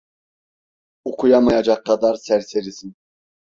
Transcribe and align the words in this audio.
Okuyamayacak 1.05 1.85
kadar 1.85 2.15
serserisin… 2.17 2.95